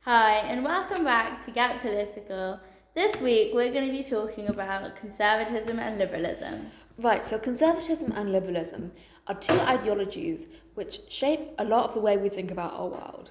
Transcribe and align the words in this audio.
Hi, 0.00 0.38
and 0.48 0.64
welcome 0.64 1.04
back 1.04 1.44
to 1.44 1.50
Get 1.50 1.80
Political. 1.80 2.60
This 2.94 3.20
week 3.20 3.52
we're 3.54 3.72
going 3.72 3.86
to 3.86 3.92
be 3.92 4.02
talking 4.02 4.48
about 4.48 4.96
conservatism 4.96 5.78
and 5.78 5.98
liberalism. 5.98 6.66
Right, 6.98 7.24
so 7.24 7.38
conservatism 7.38 8.12
and 8.12 8.32
liberalism 8.32 8.92
are 9.26 9.34
two 9.34 9.60
ideologies 9.60 10.48
which 10.74 11.00
shape 11.08 11.40
a 11.58 11.64
lot 11.64 11.84
of 11.84 11.94
the 11.94 12.00
way 12.00 12.16
we 12.16 12.28
think 12.28 12.50
about 12.50 12.72
our 12.72 12.88
world. 12.88 13.30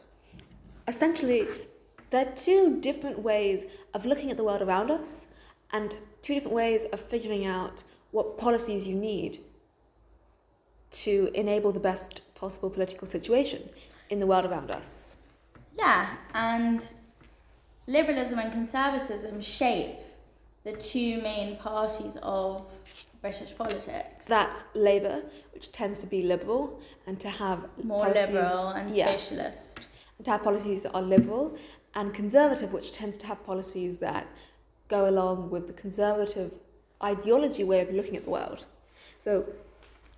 Essentially, 0.88 1.48
they're 2.10 2.32
two 2.36 2.80
different 2.80 3.20
ways 3.20 3.66
of 3.94 4.06
looking 4.06 4.32
at 4.32 4.38
the 4.38 4.44
world 4.44 4.62
around 4.62 4.92
us 4.92 5.28
and 5.74 5.96
two 6.22 6.34
different 6.34 6.56
ways 6.56 6.86
of 6.86 7.00
figuring 7.00 7.46
out 7.46 7.84
what 8.12 8.38
policies 8.38 8.88
you 8.88 8.96
need 8.96 9.40
to 10.92 11.30
enable 11.34 11.72
the 11.72 11.80
best 11.80 12.22
possible 12.36 12.70
political 12.70 13.08
situation 13.08 13.68
in 14.10 14.20
the 14.20 14.28
world 14.28 14.46
around 14.46 14.72
us. 14.72 15.16
Yeah, 15.78 16.08
and 16.34 16.94
liberalism 17.88 18.40
and 18.40 18.52
conservatism 18.52 19.42
shape 19.42 19.96
the 20.64 20.74
two 20.74 21.22
main 21.22 21.56
parties 21.58 22.18
of 22.22 22.72
British 23.22 23.56
politics. 23.56 24.26
That's 24.26 24.66
Labour, 24.74 25.24
which 25.54 25.72
tends 25.72 26.00
to 26.00 26.08
be 26.08 26.24
liberal 26.24 26.80
and 27.08 27.20
to 27.20 27.30
have 27.30 27.70
More 27.84 28.08
liberal 28.10 28.70
and 28.70 28.96
yeah, 28.96 29.12
socialist. 29.16 29.88
and 30.18 30.26
to 30.26 30.32
have 30.32 30.44
policies 30.44 30.82
that 30.84 30.94
are 30.94 31.02
liberal, 31.02 31.58
and 31.96 32.14
conservative, 32.14 32.74
which 32.74 32.94
tends 32.94 33.18
to 33.18 33.28
have 33.28 33.44
policies 33.46 33.98
that 33.98 34.28
go 34.92 35.10
along 35.10 35.50
with 35.50 35.66
the 35.68 35.74
conservative 35.74 36.52
ideology 37.02 37.64
way 37.64 37.80
of 37.82 37.90
looking 37.92 38.16
at 38.18 38.24
the 38.24 38.30
world. 38.30 38.66
So, 39.18 39.46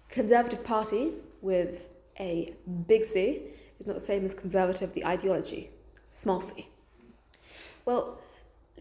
Conservative 0.09 0.63
Party 0.63 1.13
with 1.41 1.89
a 2.19 2.53
big 2.87 3.03
C 3.05 3.41
is 3.79 3.87
not 3.87 3.93
the 3.93 4.07
same 4.11 4.25
as 4.25 4.33
conservative, 4.33 4.91
the 4.93 5.05
ideology, 5.05 5.69
small 6.11 6.41
c. 6.41 6.67
Well, 7.85 8.19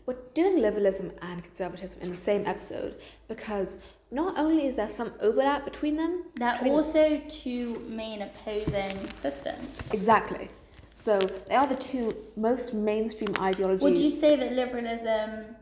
we're 0.06 0.16
doing 0.34 0.60
liberalism 0.60 1.12
and 1.30 1.42
conservatism 1.44 2.02
in 2.02 2.10
the 2.10 2.16
same 2.30 2.42
episode 2.46 2.96
because 3.28 3.78
not 4.10 4.38
only 4.38 4.66
is 4.66 4.76
there 4.76 4.88
some 4.88 5.12
overlap 5.20 5.64
between 5.64 5.96
them, 5.96 6.24
They're 6.36 6.52
between- 6.54 6.72
also 6.72 7.04
two 7.28 7.78
main 7.88 8.22
opposing 8.22 8.96
systems. 9.14 9.80
exactly. 9.92 10.48
So 10.94 11.18
they 11.48 11.54
are 11.54 11.66
the 11.66 11.80
two 11.90 12.14
most 12.36 12.74
mainstream 12.74 13.32
ideologies. 13.40 13.82
Would 13.82 13.98
you 13.98 14.10
say 14.10 14.36
that 14.36 14.52
liberalism 14.52 15.56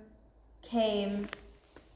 came 0.63 1.27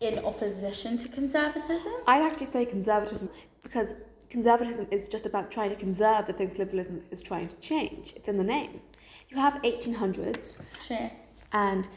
in 0.00 0.24
opposition 0.24 0.98
to 0.98 1.08
conservatism? 1.08 1.92
I'd 2.06 2.22
actually 2.22 2.46
say 2.46 2.64
conservatism 2.64 3.28
because 3.62 3.94
conservatism 4.30 4.86
is 4.90 5.06
just 5.06 5.26
about 5.26 5.50
trying 5.50 5.70
to 5.70 5.76
conserve 5.76 6.26
the 6.26 6.32
things 6.32 6.58
liberalism 6.58 7.02
is 7.10 7.20
trying 7.20 7.48
to 7.48 7.56
change. 7.56 8.12
It's 8.16 8.28
in 8.28 8.36
the 8.36 8.44
name. 8.44 8.80
You 9.28 9.36
have 9.38 9.54
1800s, 9.62 10.58
True. 10.86 11.10
and 11.52 11.88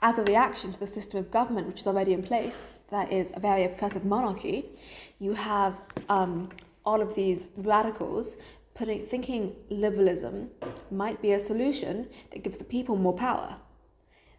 as 0.00 0.18
a 0.18 0.24
reaction 0.24 0.72
to 0.72 0.80
the 0.80 0.86
system 0.86 1.20
of 1.20 1.30
government 1.30 1.66
which 1.66 1.80
is 1.80 1.86
already 1.86 2.12
in 2.12 2.22
place, 2.22 2.78
that 2.90 3.12
is 3.12 3.32
a 3.36 3.40
very 3.40 3.64
oppressive 3.64 4.04
monarchy, 4.04 4.70
you 5.18 5.32
have 5.32 5.80
um, 6.08 6.50
all 6.84 7.00
of 7.00 7.14
these 7.14 7.50
radicals 7.56 8.36
putting, 8.74 9.06
thinking 9.06 9.54
liberalism 9.70 10.50
might 10.90 11.20
be 11.22 11.32
a 11.32 11.38
solution 11.38 12.08
that 12.30 12.42
gives 12.42 12.58
the 12.58 12.64
people 12.64 12.96
more 12.96 13.14
power. 13.14 13.56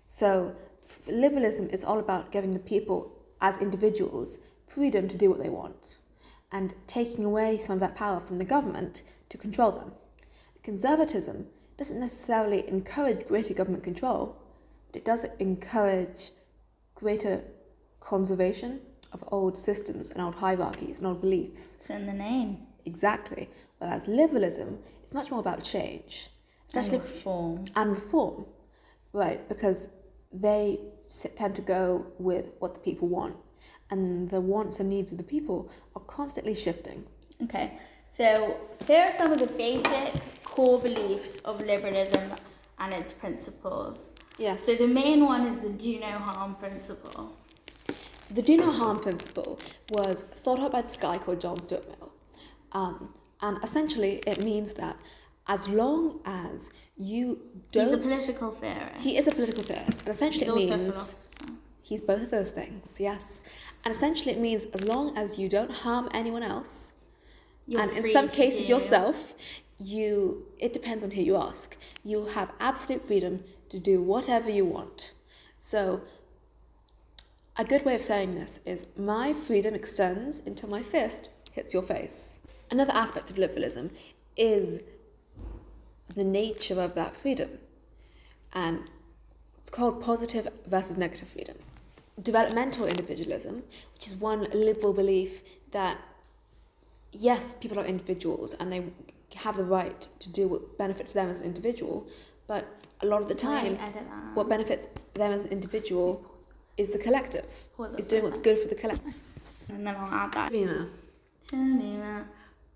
So, 0.06 0.56
liberalism 1.08 1.70
is 1.70 1.84
all 1.84 2.00
about 2.00 2.32
giving 2.32 2.54
the 2.54 2.60
people, 2.60 3.12
as 3.42 3.62
individuals, 3.62 4.38
freedom 4.68 5.08
to 5.08 5.18
do 5.18 5.30
what 5.30 5.40
they 5.40 5.50
want 5.50 5.98
and 6.52 6.74
taking 6.88 7.26
away 7.26 7.58
some 7.58 7.74
of 7.74 7.80
that 7.80 7.96
power 7.96 8.20
from 8.20 8.38
the 8.38 8.46
government 8.46 9.02
to 9.30 9.38
control 9.38 9.72
them. 9.72 9.92
Conservatism 10.64 11.48
doesn't 11.78 12.00
necessarily 12.00 12.68
encourage 12.70 13.28
greater 13.28 13.54
government 13.54 13.84
control, 13.84 14.36
but 14.88 14.98
it 14.98 15.06
does 15.06 15.26
encourage 15.40 16.32
greater 16.96 17.44
conservation 18.00 18.80
of 19.12 19.24
old 19.32 19.58
systems 19.58 20.12
and 20.12 20.22
old 20.22 20.36
hierarchies 20.36 21.00
and 21.00 21.08
old 21.08 21.22
beliefs. 21.22 21.76
It's 21.76 21.90
in 21.90 22.06
the 22.06 22.14
name. 22.14 22.66
Exactly. 22.86 23.50
Whereas 23.80 24.08
liberalism 24.08 24.80
is 25.06 25.14
much 25.14 25.32
more 25.32 25.40
about 25.40 25.64
change, 25.64 26.30
especially 26.68 26.98
and 26.98 27.04
reform. 27.04 27.66
and 27.76 27.90
reform, 27.90 28.46
right? 29.14 29.48
Because 29.50 29.90
they 30.40 30.80
tend 31.36 31.56
to 31.56 31.62
go 31.62 32.06
with 32.20 32.46
what 32.60 32.74
the 32.74 32.80
people 32.80 33.08
want, 33.08 33.36
and 33.90 34.30
the 34.30 34.42
wants 34.42 34.80
and 34.80 34.90
needs 34.90 35.12
of 35.12 35.18
the 35.18 35.24
people 35.24 35.70
are 35.96 36.02
constantly 36.02 36.54
shifting. 36.54 37.04
Okay, 37.44 37.78
so 38.08 38.58
here 38.88 39.04
are 39.04 39.12
some 39.12 39.32
of 39.32 39.40
the 39.40 39.52
basic 39.54 40.14
core 40.44 40.80
beliefs 40.80 41.40
of 41.40 41.60
liberalism 41.66 42.24
and 42.80 42.94
its 42.94 43.12
principles. 43.12 44.12
Yes. 44.38 44.64
So 44.64 44.76
the 44.76 44.88
main 44.88 45.26
one 45.26 45.48
is 45.48 45.60
the 45.60 45.70
do 45.70 46.00
no 46.00 46.08
harm 46.08 46.56
principle. 46.56 47.34
The 48.32 48.42
do 48.42 48.58
no 48.58 48.72
harm 48.72 49.00
principle 49.00 49.60
was 49.92 50.24
thought 50.24 50.60
up 50.60 50.72
by 50.72 50.82
this 50.82 50.98
guy 50.98 51.18
called 51.18 51.40
John 51.40 51.62
Stuart 51.62 51.88
Mill. 51.88 52.12
Um, 52.72 53.14
and 53.42 53.64
essentially, 53.64 54.22
it 54.28 54.44
means 54.44 54.74
that 54.74 54.98
as 55.48 55.68
long 55.70 56.20
as 56.26 56.72
you 56.98 57.40
don't. 57.72 57.86
He's 57.86 57.94
a 57.94 57.98
political 57.98 58.52
theorist. 58.52 59.02
He 59.02 59.18
is 59.18 59.28
a 59.28 59.32
political 59.32 59.64
theorist, 59.64 60.04
but 60.06 60.12
essentially 60.12 60.46
He's 60.46 60.70
it 60.70 60.78
means. 60.78 61.28
He's 61.82 62.02
both 62.02 62.24
of 62.24 62.32
those 62.32 62.50
things, 62.50 63.00
yes. 63.00 63.44
And 63.84 63.92
essentially, 63.94 64.32
it 64.34 64.40
means 64.40 64.64
as 64.74 64.84
long 64.86 65.16
as 65.16 65.38
you 65.38 65.48
don't 65.48 65.70
harm 65.70 66.10
anyone 66.16 66.42
else, 66.42 66.94
You're 67.68 67.82
and 67.82 67.92
in 67.92 68.06
some 68.08 68.28
cases 68.28 68.66
do- 68.68 68.74
yourself, 68.74 69.36
you. 69.80 70.48
It 70.58 70.74
depends 70.74 71.04
on 71.04 71.12
who 71.12 71.22
you 71.22 71.36
ask. 71.36 71.78
You 72.04 72.26
have 72.26 72.52
absolute 72.60 73.04
freedom 73.04 73.44
to 73.70 73.80
do 73.80 74.02
whatever 74.02 74.50
you 74.50 74.66
want. 74.66 75.14
So, 75.60 76.02
a 77.58 77.64
good 77.64 77.86
way 77.86 77.94
of 77.94 78.02
saying 78.02 78.34
this 78.34 78.62
is 78.66 78.88
my 78.98 79.34
freedom 79.34 79.76
extends 79.76 80.42
until 80.46 80.70
my 80.70 80.82
fist 80.82 81.30
hits 81.52 81.74
your 81.74 81.84
face. 81.84 82.40
Another 82.72 82.94
aspect 82.94 83.30
of 83.30 83.38
liberalism 83.38 83.92
is 84.38 84.82
the 86.16 86.24
nature 86.24 86.80
of 86.80 86.96
that 86.96 87.16
freedom. 87.16 87.50
And 88.54 88.82
it's 89.58 89.70
called 89.70 90.02
positive 90.02 90.48
versus 90.68 90.98
negative 90.98 91.28
freedom. 91.28 91.58
Developmental 92.22 92.88
individualism, 92.88 93.64
which 93.94 94.08
is 94.08 94.16
one 94.16 94.48
liberal 94.54 94.94
belief 94.94 95.44
that 95.72 95.98
yes, 97.12 97.54
people 97.54 97.80
are 97.80 97.86
individuals 97.86 98.54
and 98.54 98.72
they 98.72 98.84
have 99.36 99.58
the 99.58 99.64
right 99.64 100.08
to 100.20 100.30
do 100.30 100.48
what 100.48 100.78
benefits 100.78 101.14
them 101.14 101.30
as 101.30 101.42
an 101.42 101.48
individual, 101.48 102.08
but 102.48 102.66
a 103.02 103.06
lot 103.06 103.22
of 103.22 103.28
the 103.28 103.36
time, 103.36 103.76
what 104.34 104.48
benefits 104.48 104.88
them 105.14 105.32
as 105.32 105.44
an 105.44 105.52
individual 105.52 106.24
is 106.78 106.90
the 106.90 106.98
collective. 106.98 107.46
Is 107.98 108.06
doing 108.06 108.24
what's 108.24 108.38
good 108.38 108.58
for 108.58 108.68
the 108.68 108.76
collective. 108.76 109.14
And 109.68 109.86
then 109.86 109.96
I'll 109.96 110.14
add 110.14 110.32
that. 110.34 110.52
Me, 110.52 110.68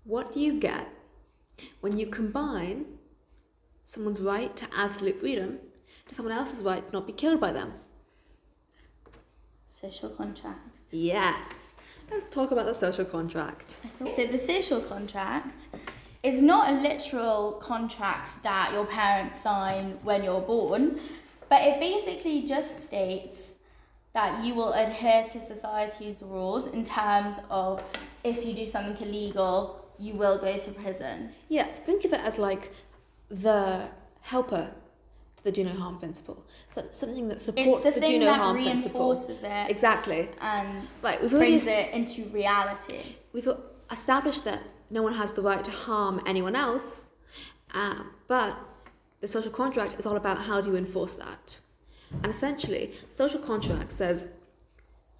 what 0.04 0.32
do 0.32 0.40
you 0.40 0.58
get 0.58 0.88
when 1.82 1.96
you 1.96 2.06
combine 2.08 2.84
someone's 3.90 4.20
right 4.20 4.54
to 4.56 4.64
absolute 4.76 5.18
freedom 5.18 5.58
to 6.06 6.14
someone 6.14 6.32
else's 6.32 6.62
right 6.62 6.86
to 6.86 6.92
not 6.92 7.08
be 7.08 7.12
killed 7.12 7.40
by 7.40 7.52
them? 7.52 7.72
Social 9.66 10.08
contract. 10.10 10.60
Yes. 10.92 11.74
Let's 12.08 12.28
talk 12.28 12.52
about 12.52 12.66
the 12.66 12.74
social 12.74 13.04
contract. 13.04 13.80
So 14.06 14.26
the 14.26 14.38
social 14.38 14.80
contract 14.80 15.68
is 16.22 16.40
not 16.40 16.70
a 16.70 16.74
literal 16.74 17.54
contract 17.60 18.40
that 18.44 18.70
your 18.72 18.86
parents 18.86 19.40
sign 19.40 19.98
when 20.04 20.22
you're 20.22 20.40
born, 20.40 21.00
but 21.48 21.60
it 21.62 21.80
basically 21.80 22.46
just 22.46 22.84
states 22.84 23.56
that 24.12 24.44
you 24.44 24.54
will 24.54 24.72
adhere 24.72 25.26
to 25.32 25.40
society's 25.40 26.22
rules 26.22 26.68
in 26.68 26.84
terms 26.84 27.38
of 27.50 27.82
if 28.22 28.46
you 28.46 28.54
do 28.54 28.66
something 28.66 28.96
illegal, 29.08 29.84
you 29.98 30.14
will 30.14 30.38
go 30.38 30.58
to 30.58 30.70
prison. 30.72 31.30
Yeah, 31.48 31.64
think 31.64 32.04
of 32.04 32.12
it 32.12 32.20
as 32.20 32.38
like 32.38 32.72
the 33.30 33.88
helper 34.20 34.70
to 35.36 35.44
the 35.44 35.52
do 35.52 35.64
no 35.64 35.70
harm 35.70 35.98
principle. 35.98 36.44
So 36.68 36.84
something 36.90 37.28
that 37.28 37.40
supports 37.40 37.86
It's 37.86 37.98
the, 37.98 38.06
do 38.06 38.18
no 38.18 38.32
harm 38.34 38.56
principle. 38.62 39.12
it 39.12 39.70
Exactly. 39.70 40.28
and 40.40 40.86
Right, 41.02 41.20
we've 41.22 41.32
already 41.32 41.52
brings 41.52 41.66
es- 41.66 41.74
it 41.88 41.94
into 41.94 42.24
reality. 42.30 43.00
we've 43.32 43.48
established 43.90 44.44
that 44.44 44.60
no 44.90 45.02
one 45.02 45.14
has 45.14 45.32
the 45.32 45.42
right 45.42 45.62
to 45.64 45.70
harm 45.70 46.20
anyone 46.26 46.56
else, 46.56 47.10
uh, 47.74 48.02
but 48.28 48.56
the 49.20 49.28
social 49.28 49.52
contract 49.52 49.98
is 49.98 50.06
all 50.06 50.16
about 50.16 50.38
how 50.38 50.60
do 50.60 50.70
you 50.70 50.76
enforce 50.76 51.14
that. 51.14 51.58
And 52.12 52.26
essentially, 52.26 52.92
social 53.12 53.40
contract 53.40 53.92
says, 53.92 54.32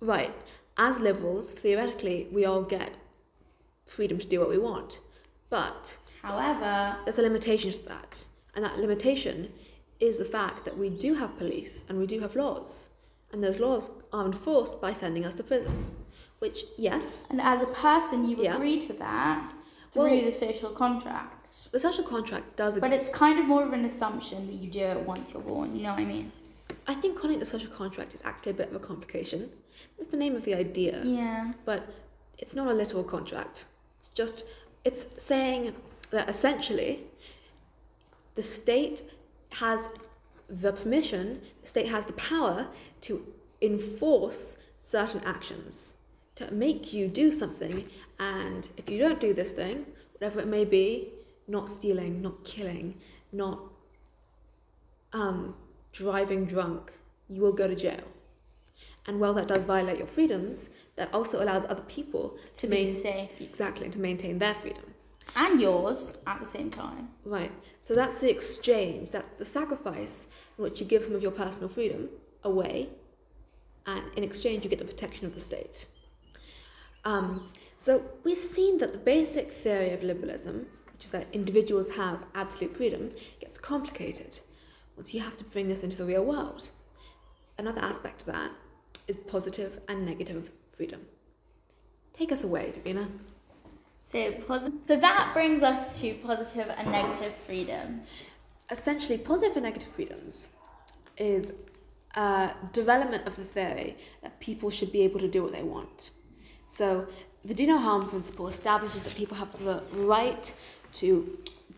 right, 0.00 0.34
as 0.76 0.98
liberals, 1.00 1.52
theoretically, 1.52 2.28
we 2.32 2.44
all 2.46 2.62
get 2.62 2.90
freedom 3.84 4.18
to 4.18 4.26
do 4.26 4.40
what 4.40 4.48
we 4.48 4.58
want, 4.58 5.00
but 5.50 5.99
However, 6.23 6.97
there's 7.05 7.19
a 7.19 7.23
limitation 7.23 7.70
to 7.73 7.82
that, 7.87 8.26
and 8.55 8.64
that 8.64 8.79
limitation 8.79 9.52
is 10.00 10.19
the 10.19 10.25
fact 10.25 10.64
that 10.64 10.76
we 10.76 10.88
do 10.91 11.14
have 11.14 11.37
police 11.38 11.85
and 11.88 11.99
we 11.99 12.06
do 12.06 12.20
have 12.20 12.37
laws, 12.37 12.88
And 13.32 13.44
those 13.44 13.61
laws 13.61 13.91
are 14.12 14.26
enforced 14.26 14.81
by 14.81 14.93
sending 14.93 15.25
us 15.25 15.35
to 15.37 15.44
prison. 15.44 15.87
Which, 16.41 16.64
yes, 16.76 17.26
And 17.31 17.41
as 17.41 17.62
a 17.62 17.67
person, 17.67 18.29
you 18.29 18.37
Yeah. 18.37 18.55
agree 18.56 18.81
to 18.81 18.93
that 18.94 19.52
through 19.93 20.02
Well- 20.02 20.25
the 20.25 20.32
social 20.32 20.70
contract. 20.70 21.47
the 21.73 21.79
social 21.79 22.05
contract 22.05 22.56
does 22.56 22.79
But 22.79 22.93
it's 22.93 23.11
kind 23.11 23.38
of 23.38 23.44
more 23.46 23.62
of 23.62 23.73
an 23.73 23.85
assumption 23.85 24.46
that 24.49 24.55
you 24.62 24.69
do 24.70 24.81
it 24.81 25.00
once 25.06 25.32
you're 25.32 25.43
born. 25.43 25.76
You 25.76 25.82
know 25.85 25.91
what 25.93 26.00
I 26.00 26.05
mean? 26.05 26.32
I 26.88 26.94
think 26.94 27.19
calling 27.19 27.37
it 27.37 27.43
a 27.43 27.46
social 27.46 27.70
contract 27.70 28.14
is 28.14 28.23
actually 28.25 28.50
a 28.53 28.55
bit 28.55 28.69
of 28.70 28.75
a 28.75 28.81
complication. 28.81 29.50
That's 29.96 30.11
the 30.11 30.17
name 30.17 30.35
of 30.35 30.44
the 30.44 30.55
idea. 30.55 31.03
Yeah. 31.05 31.53
but 31.64 31.82
it's 32.38 32.55
not 32.56 32.67
a 32.69 32.75
literal 32.75 33.05
contract. 33.05 33.67
It's 33.99 34.08
just 34.08 34.44
it's 34.85 35.23
saying 35.23 35.75
that 36.11 36.29
essentially 36.29 37.00
the 38.35 38.43
state 38.43 39.03
has 39.53 39.88
the 40.49 40.73
permission, 40.73 41.41
the 41.62 41.69
state 41.69 41.87
has 41.87 42.06
the 42.06 42.12
power 42.15 42.67
to 43.03 43.25
enforce 43.62 44.56
certain 44.77 45.21
actions, 45.25 45.97
to 46.35 46.53
make 46.53 46.93
you 46.93 47.09
do 47.09 47.31
something, 47.31 47.85
and 48.19 48.69
if 48.77 48.88
you 48.88 48.99
don't 48.99 49.21
do 49.21 49.35
this 49.35 49.53
thing, 49.53 49.85
whatever 50.15 50.41
it 50.41 50.47
may 50.47 50.65
be, 50.65 51.09
not 51.49 51.69
stealing, 51.69 52.23
not 52.23 52.43
killing, 52.44 52.94
not 53.32 53.61
um, 55.12 55.55
driving 55.93 56.44
drunk, 56.47 56.93
you 57.29 57.43
will 57.43 57.53
go 57.53 57.69
to 57.69 57.75
jail. 57.75 58.00
And 59.10 59.18
while 59.18 59.34
that 59.34 59.48
does 59.48 59.64
violate 59.64 59.98
your 59.98 60.06
freedoms, 60.06 60.70
that 60.94 61.12
also 61.12 61.42
allows 61.42 61.64
other 61.64 61.82
people 61.82 62.38
To 62.54 62.60
to, 62.60 62.66
be 62.68 62.88
safe. 62.88 63.40
Exactly, 63.40 63.90
to 63.90 63.98
maintain 63.98 64.38
their 64.38 64.54
freedom. 64.54 64.84
And 65.34 65.60
yours 65.60 66.14
at 66.28 66.38
the 66.38 66.46
same 66.46 66.70
time. 66.70 67.08
Right. 67.24 67.50
So 67.80 67.96
that's 67.96 68.20
the 68.20 68.30
exchange, 68.30 69.10
that's 69.10 69.32
the 69.32 69.44
sacrifice 69.44 70.28
in 70.56 70.62
which 70.62 70.78
you 70.78 70.86
give 70.86 71.02
some 71.02 71.16
of 71.16 71.22
your 71.22 71.32
personal 71.32 71.68
freedom 71.68 72.08
away, 72.44 72.88
and 73.86 74.04
in 74.16 74.22
exchange, 74.22 74.62
you 74.62 74.70
get 74.70 74.78
the 74.78 74.84
protection 74.84 75.26
of 75.26 75.34
the 75.34 75.40
state. 75.40 75.88
Um, 77.04 77.50
so 77.76 78.04
we've 78.22 78.38
seen 78.38 78.78
that 78.78 78.92
the 78.92 78.98
basic 79.16 79.50
theory 79.50 79.90
of 79.90 80.04
liberalism, 80.04 80.68
which 80.92 81.04
is 81.06 81.10
that 81.10 81.26
individuals 81.32 81.92
have 81.96 82.26
absolute 82.36 82.76
freedom, 82.76 83.10
gets 83.40 83.58
complicated 83.58 84.38
once 84.96 85.12
you 85.12 85.20
have 85.20 85.36
to 85.38 85.44
bring 85.46 85.66
this 85.66 85.82
into 85.82 85.96
the 85.96 86.04
real 86.04 86.24
world. 86.24 86.70
Another 87.58 87.80
aspect 87.80 88.20
of 88.20 88.28
that 88.28 88.52
is 89.10 89.16
positive 89.16 89.72
and 89.88 90.06
negative 90.06 90.44
freedom. 90.76 91.00
Take 92.12 92.32
us 92.32 92.44
away, 92.44 92.72
Davina. 92.76 93.06
So, 94.02 94.18
posi- 94.48 94.78
so 94.88 94.96
that 94.96 95.30
brings 95.34 95.62
us 95.62 96.00
to 96.00 96.14
positive 96.28 96.68
and 96.78 96.86
negative 96.90 97.34
freedom. 97.46 98.02
essentially 98.70 99.18
positive 99.18 99.56
and 99.56 99.64
negative 99.64 99.88
freedoms 99.88 100.50
is 101.18 101.52
a 102.16 102.52
development 102.72 103.26
of 103.28 103.34
the 103.36 103.44
theory 103.56 103.96
that 104.22 104.38
people 104.40 104.70
should 104.70 104.92
be 104.92 105.02
able 105.02 105.20
to 105.20 105.28
do 105.28 105.42
what 105.42 105.52
they 105.52 105.62
want. 105.76 106.12
So 106.66 107.06
the 107.44 107.54
do 107.54 107.66
no 107.66 107.78
harm 107.78 108.06
principle 108.08 108.46
establishes 108.48 109.02
that 109.02 109.14
people 109.16 109.36
have 109.36 109.52
the 109.64 109.82
right 110.14 110.46
to 111.00 111.08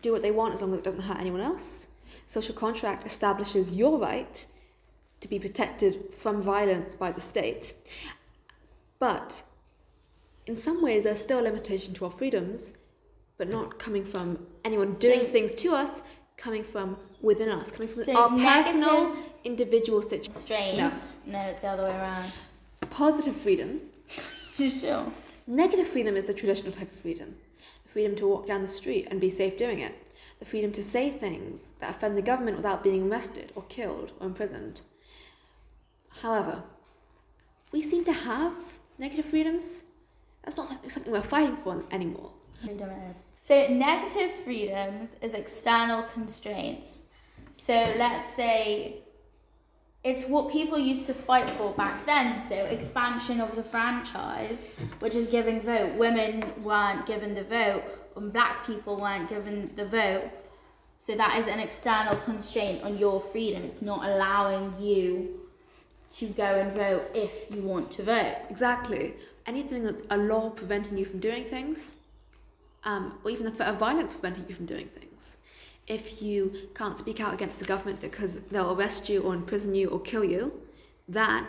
do 0.03 0.11
what 0.11 0.21
they 0.21 0.31
want 0.31 0.53
as 0.53 0.61
long 0.61 0.71
as 0.73 0.79
it 0.79 0.83
doesn't 0.83 1.01
hurt 1.01 1.19
anyone 1.19 1.41
else. 1.41 1.87
Social 2.27 2.55
contract 2.55 3.05
establishes 3.05 3.71
your 3.71 3.97
right 3.97 4.45
to 5.23 5.29
be 5.29 5.39
protected 5.39 6.13
from 6.13 6.41
violence 6.41 6.93
by 6.95 7.11
the 7.11 7.21
state. 7.21 7.73
But 8.99 9.41
in 10.45 10.55
some 10.55 10.81
ways, 10.83 11.05
there's 11.05 11.21
still 11.21 11.39
a 11.39 11.45
limitation 11.49 11.93
to 11.95 12.05
our 12.05 12.11
freedoms, 12.11 12.73
but 13.37 13.49
not 13.49 13.79
coming 13.79 14.03
from 14.03 14.45
anyone 14.65 14.93
doing 14.99 15.21
So- 15.21 15.25
things 15.27 15.53
to 15.53 15.73
us, 15.73 16.03
coming 16.35 16.63
from 16.63 16.97
within 17.21 17.47
us, 17.49 17.71
coming 17.71 17.87
from 17.87 18.03
So 18.03 18.15
our 18.15 18.29
personal, 18.37 19.15
individual 19.45 20.01
situation. 20.01 20.33
Constraints. 20.33 21.17
No. 21.25 21.39
it's 21.39 21.61
the 21.61 21.67
other 21.67 21.83
way 21.83 21.95
around. 21.97 22.31
Positive 22.89 23.35
freedom. 23.35 23.81
sure. 24.55 25.05
Negative 25.47 25.87
freedom 25.87 26.15
is 26.15 26.25
the 26.25 26.33
traditional 26.33 26.71
type 26.71 26.91
of 26.91 26.99
freedom 26.99 27.35
the 27.85 27.89
freedom 27.89 28.15
to 28.15 28.27
walk 28.27 28.45
down 28.45 28.61
the 28.61 28.67
street 28.67 29.07
and 29.09 29.19
be 29.21 29.29
safe 29.29 29.57
doing 29.57 29.79
it, 29.79 30.09
the 30.39 30.45
freedom 30.45 30.71
to 30.71 30.83
say 30.83 31.09
things 31.09 31.73
that 31.79 31.91
offend 31.95 32.17
the 32.17 32.21
government 32.21 32.57
without 32.57 32.83
being 32.83 33.09
arrested 33.09 33.51
or 33.55 33.63
killed 33.63 34.11
or 34.19 34.27
imprisoned. 34.27 34.81
However, 36.21 36.63
we 37.71 37.81
seem 37.81 38.03
to 38.05 38.13
have 38.13 38.53
negative 38.97 39.25
freedoms. 39.25 39.83
That's 40.43 40.57
not 40.57 40.67
something- 40.67 41.11
we're 41.11 41.21
fighting 41.21 41.55
for 41.55 41.83
anymore. 41.91 42.31
Freedom 42.63 42.89
is. 43.11 43.25
So 43.41 43.67
negative 43.67 44.31
freedoms 44.45 45.15
is 45.21 45.33
external 45.33 46.03
constraints. 46.03 47.03
So 47.55 47.73
let's 47.97 48.33
say 48.33 49.03
it's 50.03 50.25
what 50.25 50.51
people 50.51 50.77
used 50.77 51.05
to 51.07 51.13
fight 51.13 51.49
for 51.49 51.71
back 51.73 52.05
then. 52.05 52.37
So 52.37 52.55
expansion 52.55 53.39
of 53.41 53.55
the 53.55 53.63
franchise, 53.63 54.71
which 54.99 55.15
is 55.15 55.27
giving 55.27 55.61
vote. 55.61 55.93
Women 55.95 56.43
weren't 56.63 57.05
given 57.05 57.35
the 57.35 57.43
vote, 57.43 57.83
and 58.15 58.31
black 58.31 58.65
people 58.65 58.97
weren't 58.97 59.29
given 59.29 59.73
the 59.75 59.85
vote. 59.85 60.29
So 60.99 61.15
that 61.15 61.39
is 61.39 61.47
an 61.47 61.59
external 61.59 62.15
constraint 62.17 62.83
on 62.83 62.97
your 62.97 63.19
freedom. 63.19 63.63
It's 63.63 63.81
not 63.81 64.05
allowing 64.05 64.79
you 64.79 65.42
to 66.13 66.27
go 66.27 66.43
and 66.43 66.73
vote 66.73 67.03
if 67.13 67.33
you 67.53 67.61
want 67.61 67.91
to 67.91 68.03
vote. 68.03 68.37
Exactly. 68.49 69.13
Anything 69.45 69.83
that's 69.83 70.03
a 70.09 70.17
law 70.17 70.49
preventing 70.49 70.97
you 70.97 71.05
from 71.05 71.19
doing 71.19 71.43
things, 71.43 71.97
um, 72.85 73.17
or 73.23 73.31
even 73.31 73.45
the 73.45 73.51
threat 73.51 73.69
of 73.69 73.77
violence 73.77 74.13
preventing 74.13 74.45
you 74.47 74.55
from 74.55 74.65
doing 74.65 74.87
things. 74.87 75.37
If 75.87 76.21
you 76.21 76.53
can't 76.75 76.97
speak 76.97 77.19
out 77.19 77.33
against 77.33 77.59
the 77.59 77.65
government 77.65 77.99
because 77.99 78.41
they'll 78.51 78.71
arrest 78.73 79.09
you 79.09 79.21
or 79.23 79.33
imprison 79.33 79.73
you 79.75 79.89
or 79.89 79.99
kill 79.99 80.23
you, 80.23 80.51
that 81.09 81.45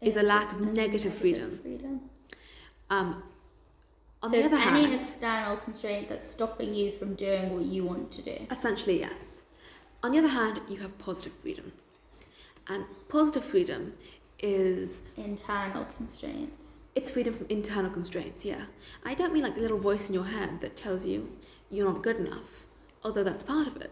is 0.00 0.16
a 0.16 0.22
lack 0.22 0.52
of 0.52 0.60
negative 0.60 1.12
freedom. 1.14 1.58
freedom. 1.62 2.00
Um, 2.90 3.22
on 4.22 4.30
So 4.30 4.36
the 4.38 4.44
other 4.44 4.56
any 4.56 4.82
hand, 4.82 4.94
external 4.94 5.56
constraint 5.58 6.08
that's 6.08 6.26
stopping 6.26 6.74
you 6.74 6.92
from 6.92 7.14
doing 7.14 7.54
what 7.54 7.64
you 7.66 7.84
want 7.84 8.10
to 8.12 8.22
do. 8.22 8.46
essentially, 8.50 9.00
yes. 9.00 9.42
On 10.02 10.12
the 10.12 10.18
other 10.18 10.28
hand, 10.28 10.60
you 10.68 10.78
have 10.78 10.96
positive 10.98 11.32
freedom. 11.42 11.72
And 12.68 12.84
positive 13.08 13.44
freedom 13.44 13.92
is 14.40 15.02
Internal 15.16 15.86
constraints. 15.96 16.80
It's 16.94 17.10
freedom 17.10 17.32
from 17.34 17.46
internal 17.50 17.90
constraints, 17.90 18.44
yeah. 18.44 18.62
I 19.04 19.14
don't 19.14 19.32
mean 19.32 19.42
like 19.42 19.54
the 19.54 19.60
little 19.60 19.78
voice 19.78 20.08
in 20.08 20.14
your 20.14 20.24
head 20.24 20.60
that 20.62 20.76
tells 20.76 21.04
you 21.04 21.30
you're 21.70 21.86
not 21.86 22.02
good 22.02 22.16
enough, 22.16 22.66
although 23.04 23.22
that's 23.22 23.42
part 23.42 23.66
of 23.66 23.76
it. 23.76 23.90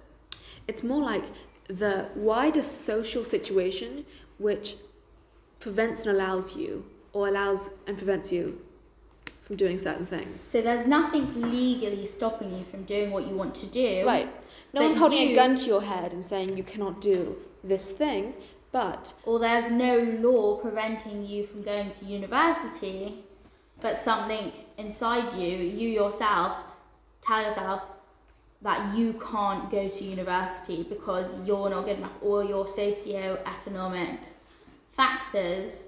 It's 0.69 0.82
more 0.82 1.03
like 1.03 1.25
the 1.69 2.09
wider 2.15 2.62
social 2.62 3.23
situation 3.23 4.05
which 4.38 4.77
prevents 5.61 6.06
and 6.06 6.17
allows 6.17 6.56
you, 6.56 6.85
or 7.12 7.29
allows 7.29 7.70
and 7.87 7.97
prevents 7.97 8.32
you 8.32 8.59
from 9.43 9.56
doing 9.56 9.77
certain 9.77 10.06
things. 10.06 10.41
So 10.41 10.63
there's 10.63 10.87
nothing 10.87 11.27
legally 11.53 12.06
stopping 12.06 12.51
you 12.56 12.65
from 12.65 12.84
doing 12.84 13.10
what 13.10 13.27
you 13.27 13.34
want 13.34 13.55
to 13.56 13.67
do. 13.67 14.05
Right. 14.06 14.29
No 14.72 14.82
one's 14.82 14.96
holding 14.96 15.29
you- 15.29 15.32
a 15.32 15.37
gun 15.37 15.55
to 15.56 15.67
your 15.67 15.82
head 15.82 16.13
and 16.15 16.25
saying 16.25 16.56
you 16.56 16.65
cannot 16.65 17.01
do 17.03 17.37
this 17.63 17.91
thing, 17.91 18.34
but 18.74 19.14
Or 19.24 19.38
there's 19.38 19.70
no 19.70 19.98
law 20.20 20.56
preventing 20.56 21.24
you 21.24 21.46
from 21.46 21.62
going 21.62 21.93
to 21.93 22.04
university, 22.06 23.22
but 23.81 23.96
something 23.96 24.50
inside 24.78 25.32
you, 25.40 25.56
you 25.56 25.88
yourself, 25.90 26.58
tell 27.22 27.44
yourself 27.44 27.86
that 28.62 28.96
you 28.96 29.12
can't 29.31 29.70
go 29.70 29.88
to 29.88 30.04
university 30.04 30.82
because 30.82 31.38
you're 31.46 31.70
not 31.70 31.84
good 31.84 31.98
enough 31.98 32.19
or 32.20 32.43
your 32.43 32.66
socio-economic 32.66 34.19
factors 34.90 35.86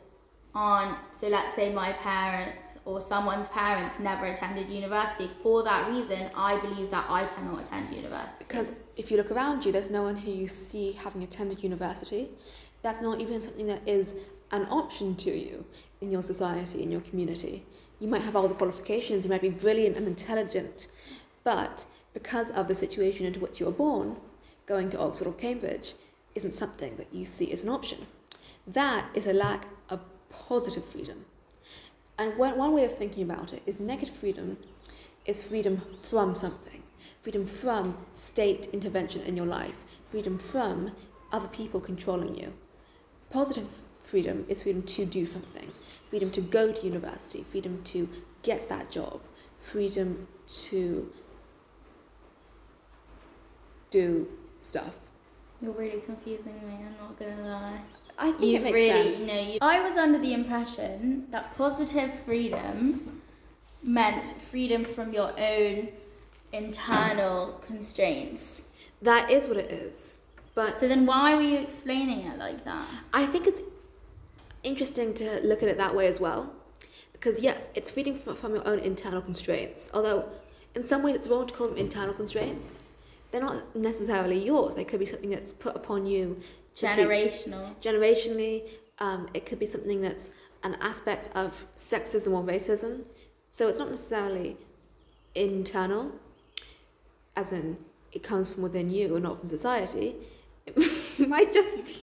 aren't 0.55 0.97
so 1.13 1.27
let's 1.29 1.55
say 1.55 1.73
my 1.75 1.93
parents 1.93 2.79
or 2.85 3.01
someone's 3.01 3.49
parents 3.49 4.01
never 4.01 4.27
attended 4.27 4.71
university 4.71 5.29
for 5.43 5.63
that 5.63 5.91
reason 5.91 6.31
i 6.35 6.57
believe 6.61 6.91
that 6.91 7.05
i 7.11 7.27
cannot 7.35 7.63
attend 7.63 7.95
university 7.95 8.45
Because 8.49 8.73
if 8.97 9.11
you 9.11 9.19
look 9.19 9.31
around 9.31 9.65
you, 9.65 9.73
there's 9.73 9.91
no 9.91 10.03
one 10.03 10.17
who 10.17 10.31
you 10.31 10.49
see 10.49 10.93
having 10.93 11.23
attended 11.23 11.63
university. 11.63 12.31
That's 12.83 13.03
not 13.03 13.21
even 13.21 13.41
something 13.41 13.67
that 13.67 13.87
is 13.87 14.15
an 14.53 14.67
option 14.71 15.17
to 15.17 15.37
you 15.37 15.65
in 16.01 16.11
your 16.11 16.23
society, 16.23 16.83
in 16.83 16.91
your 16.91 17.01
community. 17.01 17.65
You 17.99 18.09
might 18.09 18.23
have 18.23 18.37
all 18.37 18.49
the 18.49 18.55
qualifications, 18.55 19.25
you 19.25 19.31
might 19.31 19.43
be 19.43 19.49
brilliant 19.49 19.97
and 19.97 20.07
intelligent, 20.07 20.89
but 21.45 21.87
because 22.15 22.51
of 22.53 22.69
the 22.69 22.75
situation 22.75 23.27
into 23.27 23.41
which 23.41 23.59
you 23.59 23.67
were 23.67 23.73
born, 23.73 24.17
going 24.67 24.91
to 24.91 24.99
Oxford 24.99 25.29
or 25.29 25.33
Cambridge 25.35 25.95
isn't 26.35 26.55
something 26.55 26.97
that 26.97 27.13
you 27.13 27.25
see 27.25 27.53
as 27.53 27.65
an 27.65 27.71
option. 27.71 28.07
That 28.67 29.07
is 29.15 29.27
a 29.27 29.33
lack 29.33 29.67
of 29.91 30.01
positive 30.31 30.85
freedom. 30.85 31.25
And 32.19 32.37
one, 32.37 32.73
way 32.73 32.85
of 32.85 32.95
thinking 32.95 33.25
about 33.25 33.53
it 33.53 33.63
is 33.67 33.79
negative 33.79 34.15
freedom 34.15 34.57
is 35.27 35.43
freedom 35.43 35.81
from 35.99 36.35
something, 36.35 36.83
freedom 37.21 37.45
from 37.45 37.97
state 38.13 38.69
intervention 38.73 39.23
in 39.23 39.37
your 39.37 39.47
life, 39.47 39.85
freedom 40.05 40.39
from 40.39 40.93
other 41.33 41.49
people 41.49 41.81
controlling 41.81 42.35
you. 42.37 42.53
Positive 43.31 43.69
freedom 44.03 44.45
is 44.49 44.63
freedom 44.63 44.83
to 44.83 45.05
do 45.05 45.27
something, 45.27 45.71
freedom 46.11 46.31
to 46.31 46.41
go 46.41 46.73
to 46.73 46.85
university, 46.85 47.43
freedom 47.43 47.83
to 47.85 48.09
get 48.43 48.69
that 48.69 48.91
job, 48.91 49.21
freedom 49.59 50.27
to 50.47 51.11
do 53.91 54.29
stuff. 54.63 54.97
you're 55.63 55.73
really 55.73 56.01
confusing 56.01 56.55
me 56.69 56.75
i'm 56.75 56.95
not 57.01 57.19
gonna 57.19 57.49
lie 57.49 57.81
I 58.19 58.33
think 58.33 58.43
you 58.43 58.57
it 58.57 58.63
makes 58.63 58.75
really, 58.75 59.19
sense. 59.19 59.21
you 59.21 59.35
know, 59.35 59.53
you, 59.53 59.59
I 59.61 59.83
was 59.83 59.97
under 59.97 60.19
the 60.19 60.33
impression 60.33 61.27
that 61.31 61.55
positive 61.57 62.13
freedom 62.21 63.23
meant 63.83 64.27
freedom 64.51 64.85
from 64.85 65.13
your 65.13 65.33
own 65.39 65.89
internal 66.53 67.61
constraints. 67.67 68.69
That 69.03 69.31
is 69.31 69.47
what 69.47 69.59
it 69.59 69.71
is. 69.71 70.16
But 70.57 70.81
So 70.81 70.89
then 70.89 71.05
why 71.07 71.35
were 71.37 71.43
you 71.43 71.59
explaining 71.59 72.21
it 72.27 72.39
like 72.39 72.65
that? 72.65 72.85
I 73.13 73.27
think 73.27 73.47
it's 73.47 73.61
interesting 74.65 75.13
to 75.15 75.41
look 75.47 75.63
at 75.63 75.69
it 75.69 75.77
that 75.79 75.95
way 75.95 76.07
as 76.09 76.19
well. 76.19 76.51
Because, 77.13 77.41
yes, 77.41 77.69
it's 77.75 77.91
feeding 77.91 78.17
from, 78.17 78.35
from 78.37 78.55
your 78.55 78.67
own 78.67 78.79
internal 78.81 79.21
constraints. 79.21 79.91
Although, 79.95 80.29
in 80.75 80.85
some 80.85 81.03
ways, 81.03 81.15
it's 81.15 81.29
wrong 81.29 81.47
to 81.47 81.55
call 81.55 81.69
them 81.69 81.77
internal 81.77 82.15
constraints. 82.15 82.81
They're 83.31 83.43
not 83.43 83.77
necessarily 83.77 84.39
yours. 84.39 84.75
They 84.75 84.85
could 84.85 84.99
be 84.99 85.07
something 85.07 85.29
that's 85.31 85.53
put 85.53 85.77
upon 85.77 86.07
you 86.07 86.41
to 86.77 86.87
keep- 86.89 87.07
Generational. 87.07 87.75
generationally. 87.83 88.63
Um, 88.99 89.29
it 89.35 89.45
could 89.45 89.59
be 89.59 89.67
something 89.67 90.01
that's 90.01 90.31
an 90.65 90.75
aspect 90.81 91.29
of 91.35 91.67
sexism 91.77 92.33
or 92.33 92.43
racism. 92.43 93.03
So 93.51 93.69
it's 93.69 93.79
not 93.79 93.91
necessarily 93.91 94.57
internal, 95.35 96.13
as 97.37 97.53
in 97.53 97.77
it 98.13 98.23
comes 98.23 98.51
from 98.51 98.63
within 98.63 98.89
you 98.89 99.15
and 99.17 99.23
not 99.25 99.39
from 99.39 99.49
society. 99.49 100.15
It 100.67 101.29
might 101.29 101.53
just 101.53 101.77
be. 101.77 102.01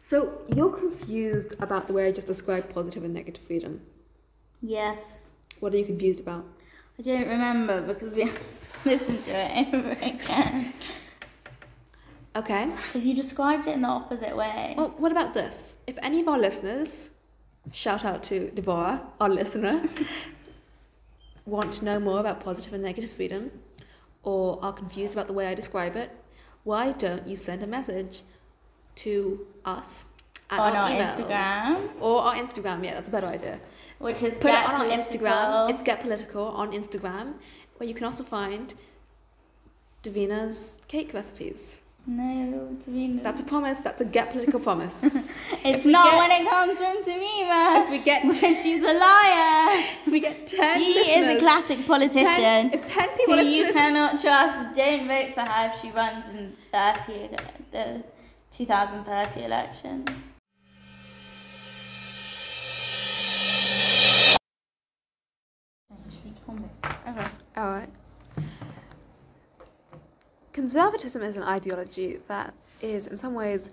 So 0.00 0.40
you're 0.54 0.70
confused 0.70 1.54
about 1.60 1.86
the 1.86 1.92
way 1.92 2.06
I 2.06 2.12
just 2.12 2.26
described 2.26 2.72
positive 2.72 3.04
and 3.04 3.12
negative 3.12 3.42
freedom. 3.44 3.80
Yes. 4.62 5.30
What 5.60 5.74
are 5.74 5.76
you 5.76 5.84
confused 5.84 6.20
about? 6.20 6.44
I 6.98 7.02
don't 7.02 7.28
remember 7.28 7.82
because 7.82 8.14
we 8.14 8.24
listened 8.84 9.22
to 9.24 9.30
it 9.32 9.74
over 9.74 9.90
again. 9.90 10.72
Okay. 12.36 12.66
Because 12.66 13.06
you 13.06 13.14
described 13.14 13.66
it 13.66 13.74
in 13.74 13.82
the 13.82 13.88
opposite 13.88 14.36
way. 14.36 14.74
Well, 14.76 14.94
what 14.98 15.12
about 15.12 15.34
this? 15.34 15.78
If 15.86 15.98
any 16.02 16.20
of 16.20 16.28
our 16.28 16.38
listeners, 16.38 17.10
shout 17.72 18.04
out 18.04 18.22
to 18.24 18.50
Deborah, 18.50 19.02
our 19.20 19.28
listener, 19.28 19.82
want 21.46 21.72
to 21.74 21.84
know 21.84 21.98
more 21.98 22.20
about 22.20 22.40
positive 22.40 22.74
and 22.74 22.82
negative 22.82 23.10
freedom, 23.10 23.50
or 24.22 24.58
are 24.62 24.72
confused 24.72 25.14
about 25.14 25.26
the 25.26 25.32
way 25.32 25.46
I 25.46 25.54
describe 25.54 25.96
it, 25.96 26.10
why 26.68 26.92
don't 26.92 27.26
you 27.26 27.34
send 27.34 27.62
a 27.62 27.66
message 27.66 28.14
to 28.94 29.46
us 29.64 30.04
at 30.50 30.60
On 30.60 30.76
our 30.76 30.90
emails? 30.90 31.16
Instagram. 31.16 31.88
or 31.98 32.20
our 32.20 32.34
Instagram? 32.34 32.84
Yeah, 32.84 32.94
that's 32.96 33.08
a 33.08 33.10
better 33.10 33.26
idea. 33.38 33.58
Which 34.00 34.22
is 34.22 34.34
Put 34.34 34.48
Get 34.52 34.64
it 34.64 34.74
on 34.74 34.80
our 34.82 34.98
Instagram. 34.98 35.70
It's 35.70 35.82
Get 35.82 36.00
Political 36.00 36.46
on 36.62 36.72
Instagram, 36.72 37.26
where 37.76 37.88
you 37.88 37.94
can 37.94 38.04
also 38.04 38.22
find 38.22 38.74
Davina's 40.02 40.78
cake 40.88 41.14
recipes. 41.14 41.80
No, 42.10 42.74
Davina. 42.78 43.22
That's 43.22 43.42
a 43.42 43.44
promise. 43.44 43.82
That's 43.82 44.00
a 44.00 44.06
Get 44.06 44.30
Political 44.30 44.60
promise. 44.60 45.04
It's 45.64 45.84
not 45.84 46.04
get- 46.06 46.16
when 46.16 46.30
it 46.40 46.48
comes 46.48 46.78
from 46.78 46.96
Tamima. 47.04 47.84
if 47.84 47.90
we 47.90 47.98
get 47.98 48.22
Because 48.26 48.62
she's 48.62 48.82
a 48.82 48.94
liar. 48.94 49.84
if 50.06 50.10
we 50.10 50.20
get 50.20 50.46
ten 50.46 50.78
She 50.80 50.92
is 50.92 51.36
a 51.36 51.38
classic 51.38 51.86
politician. 51.86 52.70
10, 52.70 52.72
if 52.72 52.88
10 52.88 53.08
people 53.10 53.36
who 53.36 53.44
you 53.44 53.70
cannot 53.74 54.18
trust. 54.18 54.74
Don't 54.74 55.06
vote 55.06 55.34
for 55.34 55.42
her 55.42 55.70
if 55.70 55.80
she 55.82 55.90
runs 55.90 56.24
in 56.30 56.56
30, 56.72 57.28
the 57.72 58.02
2030 58.52 59.44
elections. 59.44 60.08
Okay. 66.48 67.28
all 67.58 67.68
right. 67.70 67.88
Conservatism 70.58 71.22
is 71.22 71.36
an 71.36 71.44
ideology 71.44 72.18
that 72.26 72.52
is, 72.80 73.06
in 73.06 73.16
some 73.16 73.32
ways, 73.32 73.70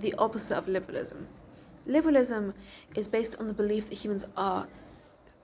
the 0.00 0.14
opposite 0.14 0.56
of 0.56 0.66
liberalism. 0.66 1.28
Liberalism 1.84 2.54
is 2.96 3.06
based 3.06 3.38
on 3.38 3.46
the 3.46 3.52
belief 3.52 3.90
that 3.90 3.98
humans 3.98 4.26
are 4.34 4.66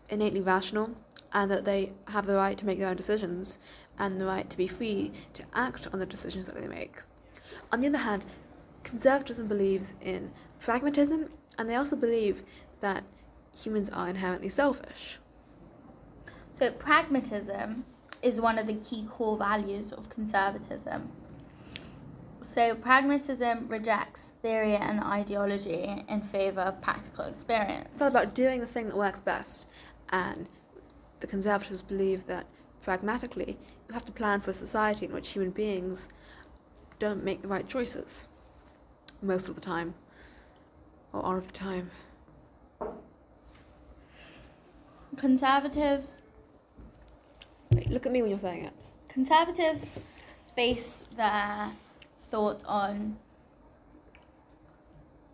innately 0.08 0.40
rational 0.40 0.88
and 1.34 1.50
that 1.50 1.66
they 1.66 1.92
have 2.08 2.24
the 2.24 2.34
right 2.34 2.56
to 2.56 2.64
make 2.64 2.78
their 2.78 2.88
own 2.88 2.96
decisions 2.96 3.58
and 3.98 4.18
the 4.18 4.24
right 4.24 4.48
to 4.48 4.56
be 4.56 4.66
free 4.66 5.12
to 5.34 5.44
act 5.52 5.86
on 5.92 5.98
the 5.98 6.06
decisions 6.06 6.46
that 6.46 6.58
they 6.58 6.66
make. 6.66 6.96
On 7.70 7.80
the 7.80 7.88
other 7.88 7.98
hand, 7.98 8.24
conservatism 8.84 9.46
believes 9.46 9.92
in 10.00 10.32
pragmatism 10.60 11.28
and 11.58 11.68
they 11.68 11.74
also 11.74 11.94
believe 11.94 12.42
that 12.80 13.04
humans 13.54 13.90
are 13.90 14.08
inherently 14.08 14.48
selfish. 14.48 15.18
So 16.52 16.70
pragmatism 16.70 17.84
is 18.24 18.40
one 18.40 18.58
of 18.58 18.66
the 18.66 18.74
key 18.74 19.06
core 19.10 19.36
values 19.36 19.92
of 19.92 20.08
conservatism. 20.08 21.08
So 22.40 22.74
pragmatism 22.74 23.68
rejects 23.68 24.32
theory 24.42 24.76
and 24.76 25.00
ideology 25.00 26.04
in 26.08 26.20
favor 26.20 26.60
of 26.60 26.80
practical 26.82 27.24
experience. 27.26 27.88
It's 27.92 28.02
all 28.02 28.08
about 28.08 28.34
doing 28.34 28.60
the 28.60 28.66
thing 28.66 28.88
that 28.88 28.96
works 28.96 29.20
best. 29.20 29.70
And 30.10 30.46
the 31.20 31.26
conservatives 31.26 31.82
believe 31.82 32.26
that 32.26 32.46
pragmatically, 32.82 33.56
you 33.88 33.94
have 33.94 34.04
to 34.04 34.12
plan 34.12 34.40
for 34.40 34.50
a 34.50 34.54
society 34.54 35.06
in 35.06 35.12
which 35.12 35.30
human 35.30 35.50
beings 35.50 36.08
don't 36.98 37.24
make 37.24 37.42
the 37.42 37.48
right 37.48 37.66
choices 37.68 38.28
most 39.22 39.48
of 39.48 39.54
the 39.54 39.60
time, 39.60 39.94
or 41.12 41.22
all 41.22 41.36
of 41.36 41.46
the 41.46 41.52
time. 41.52 41.90
Conservatives 45.16 46.16
look 47.94 48.06
at 48.06 48.12
me 48.12 48.20
when 48.22 48.30
you're 48.30 48.38
saying 48.38 48.64
it. 48.64 48.72
conservatives 49.08 50.00
base 50.56 51.04
their 51.16 51.70
thought 52.30 52.64
on 52.66 53.16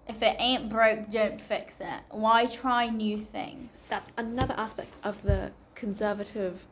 if 0.09 0.23
it 0.23 0.37
ain't 0.41 0.69
broke, 0.69 1.09
don't 1.11 1.41
fix 1.41 1.81
it. 1.81 2.01
Why 2.11 2.47
try 2.47 2.89
new 2.89 3.17
things? 3.17 3.87
That's 3.89 4.11
another 4.19 4.55
aspect 4.59 4.93
of 5.05 5.23
the 5.23 5.53
conservative 5.77 6.67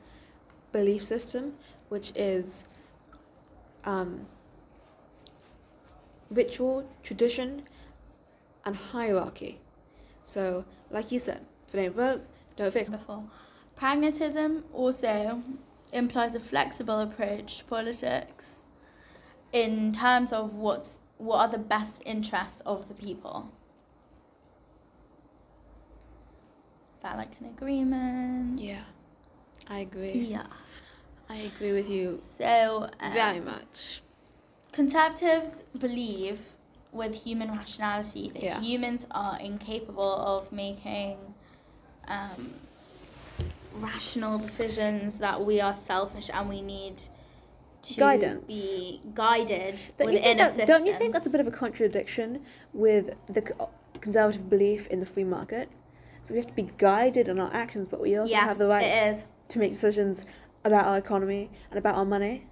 belief 0.72 1.02
system, 1.04 1.54
which 1.88 2.12
is 2.16 2.64
um, 3.84 4.26
ritual, 6.30 6.88
tradition, 7.04 7.62
and 8.64 8.74
hierarchy. 8.74 9.60
So, 10.22 10.64
like 10.90 11.12
you 11.12 11.20
said, 11.20 11.40
if 11.68 11.74
it 11.76 11.78
ain't 11.78 11.94
broke, 11.94 12.22
don't 12.56 12.72
fix 12.72 12.88
it. 12.88 12.92
before. 12.92 13.22
Pragmatism 13.76 14.64
also 14.74 15.40
implies 15.92 16.34
a 16.34 16.40
flexible 16.40 17.00
approach 17.00 17.58
to 17.58 17.64
politics 17.64 18.64
in 19.52 19.92
terms 19.92 20.32
of 20.32 20.54
what's 20.54 21.00
what 21.18 21.38
are 21.38 21.48
the 21.48 21.58
best 21.58 22.02
interests 22.06 22.60
of 22.62 22.88
the 22.88 22.94
people. 22.94 23.50
Is 26.94 27.00
that 27.00 27.16
like 27.16 27.32
an 27.40 27.46
agreement? 27.46 28.60
Yeah, 28.60 28.84
I 29.68 29.80
agree. 29.80 30.28
Yeah. 30.30 30.46
I 31.30 31.36
agree 31.36 31.72
with 31.72 31.88
you 31.90 32.20
So 32.22 32.88
um, 33.00 33.12
very 33.12 33.40
much. 33.40 34.02
conservatives 34.72 35.62
believe 35.78 36.40
with 36.92 37.14
human 37.14 37.50
rationality 37.50 38.30
that 38.34 38.42
Yeah. 38.42 38.60
humans 38.60 39.06
are 39.10 39.38
incapable 39.40 40.14
of 40.14 40.50
making 40.52 41.18
um, 42.08 42.50
rational 43.78 44.38
decisions 44.38 45.18
that 45.18 45.44
we 45.44 45.60
are 45.60 45.74
selfish 45.74 46.30
and 46.32 46.48
we 46.48 46.62
need 46.62 47.02
to 47.82 47.94
Guidance. 47.94 48.44
be 48.46 49.00
guided 49.14 49.80
Don't 49.98 50.08
within 50.12 50.22
think 50.22 50.40
a 50.40 50.46
system. 50.48 50.66
don't 50.66 50.86
you 50.86 50.94
think 50.94 51.12
that's 51.12 51.26
a 51.26 51.30
bit 51.30 51.40
of 51.40 51.46
a 51.46 51.50
contradiction 51.50 52.44
with 52.72 53.14
the 53.28 53.42
conservative 54.00 54.50
belief 54.50 54.86
in 54.88 55.00
the 55.00 55.06
free 55.06 55.24
market? 55.24 55.68
So 56.22 56.34
we 56.34 56.38
have 56.40 56.48
to 56.48 56.52
be 56.52 56.70
guided 56.76 57.28
in 57.28 57.38
our 57.38 57.52
actions, 57.54 57.88
but 57.88 58.00
we 58.00 58.16
also 58.16 58.30
yeah, 58.30 58.44
have 58.44 58.58
the 58.58 58.66
right 58.66 58.82
it 58.84 59.14
is. 59.16 59.22
to 59.50 59.58
make 59.58 59.72
decisions 59.72 60.26
about 60.64 60.84
our 60.86 60.98
economy 60.98 61.48
and 61.70 61.78
about 61.78 61.94
our 61.94 62.04
money. 62.04 62.44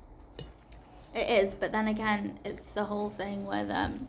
It 1.15 1.29
is, 1.43 1.55
but 1.55 1.73
then 1.73 1.89
again, 1.89 2.39
it's 2.45 2.73
the 2.73 2.85
whole 2.85 3.11
thing 3.11 3.47
with 3.47 3.71
um, 3.71 4.07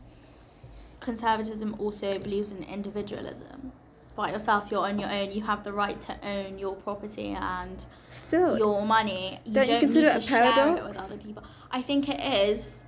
conservatism 0.99 1.75
also 1.79 2.17
believes 2.19 2.51
in 2.51 2.63
individualism. 2.63 3.71
By 4.17 4.31
yourself, 4.31 4.69
you're 4.71 4.81
on 4.81 4.99
your 4.99 5.09
own. 5.09 5.31
You 5.31 5.43
have 5.43 5.63
the 5.63 5.71
right 5.73 5.99
to 6.01 6.27
own 6.27 6.57
your 6.59 6.75
property 6.75 7.37
and 7.39 7.85
Still, 8.07 8.57
your 8.57 8.85
money. 8.85 9.39
You 9.45 9.53
Don't 9.53 9.67
don't, 9.67 9.75
you 9.75 9.79
consider 9.79 10.07
it 10.07 10.17
a 10.17 10.21
share 10.21 10.43
it 10.43 10.53
paradox? 10.55 10.87
with 10.87 10.97
other 10.99 11.23
people. 11.23 11.43
I 11.71 11.81
think 11.83 12.09
it 12.09 12.19
is 12.49 12.81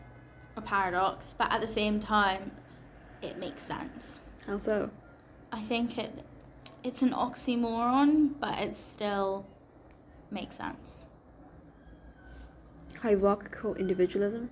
a 0.57 0.61
paradox, 0.61 1.35
but 1.37 1.51
at 1.53 1.61
the 1.61 1.67
same 1.67 1.99
time, 1.99 2.51
it 3.21 3.37
makes 3.37 3.63
sense. 3.63 4.21
how 4.47 4.57
so? 4.57 4.89
I 5.51 5.61
think 5.61 5.97
it 5.99 6.11
it's 6.83 7.01
an 7.03 7.11
oxymoron, 7.11 8.31
but 8.39 8.57
it 8.59 8.75
still 8.75 9.45
makes 10.31 10.55
sense. 10.57 11.05
Hierarchical 13.01 13.75
individualism, 13.75 14.49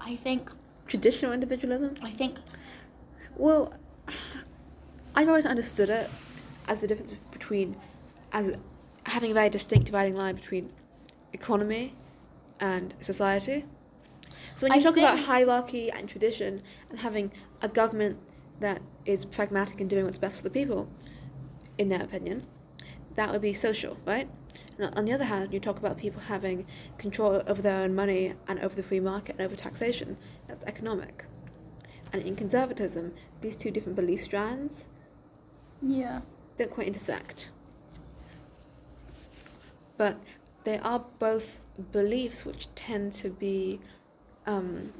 I 0.00 0.16
think 0.16 0.50
traditional 0.86 1.32
individualism. 1.32 1.94
I 2.02 2.10
think 2.10 2.38
Well, 3.36 3.72
I've 5.18 5.26
always 5.26 5.46
understood 5.46 5.90
it 5.90 6.08
as 6.68 6.78
the 6.78 6.86
difference 6.86 7.10
between 7.32 7.74
as 8.30 8.56
having 9.04 9.32
a 9.32 9.34
very 9.34 9.50
distinct 9.50 9.86
dividing 9.86 10.14
line 10.14 10.36
between 10.36 10.70
economy 11.32 11.92
and 12.60 12.94
society. 13.00 13.64
So 14.54 14.68
when 14.68 14.74
you 14.74 14.78
I 14.78 14.80
talk 14.80 14.96
about 14.96 15.18
hierarchy 15.18 15.90
and 15.90 16.08
tradition 16.08 16.62
and 16.90 17.00
having 17.00 17.32
a 17.62 17.68
government 17.68 18.16
that 18.60 18.80
is 19.06 19.24
pragmatic 19.24 19.80
and 19.80 19.90
doing 19.90 20.04
what's 20.04 20.18
best 20.18 20.36
for 20.36 20.44
the 20.44 20.50
people, 20.50 20.88
in 21.78 21.88
their 21.88 22.04
opinion, 22.04 22.42
that 23.16 23.32
would 23.32 23.42
be 23.42 23.52
social, 23.52 23.96
right? 24.06 24.30
And 24.78 24.96
on 24.96 25.04
the 25.04 25.12
other 25.14 25.24
hand, 25.24 25.52
you 25.52 25.58
talk 25.58 25.78
about 25.78 25.98
people 25.98 26.20
having 26.20 26.64
control 26.96 27.42
over 27.48 27.60
their 27.60 27.82
own 27.82 27.92
money 27.92 28.34
and 28.46 28.60
over 28.60 28.76
the 28.76 28.84
free 28.84 29.00
market 29.00 29.34
and 29.40 29.40
over 29.44 29.56
taxation. 29.56 30.16
That's 30.46 30.62
economic. 30.66 31.24
And 32.12 32.22
in 32.22 32.36
conservatism, 32.36 33.12
these 33.40 33.56
two 33.56 33.72
different 33.72 33.96
belief 33.96 34.22
strands 34.22 34.86
Yeah. 35.82 36.20
don't 36.56 36.70
quite 36.70 36.86
intersect. 36.86 37.50
But 39.96 40.16
they 40.64 40.78
are 40.78 41.04
both 41.18 41.60
beliefs 41.92 42.44
which 42.44 42.68
tend 42.74 43.12
to 43.12 43.30
be 43.30 43.80
um, 44.46 44.92